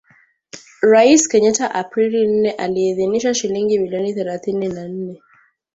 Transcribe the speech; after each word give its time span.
Rais 0.81 1.27
Kenyatta 1.27 1.67
Aprili 1.75 2.27
nne 2.27 2.51
aliidhinisha 2.51 3.33
shilingi 3.33 3.79
bilioni 3.79 4.13
thelathini 4.13 4.67
na 4.67 4.87
nne 4.87 5.21